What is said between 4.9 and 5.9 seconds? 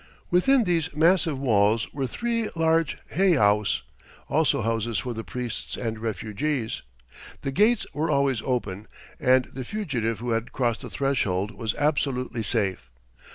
for the priests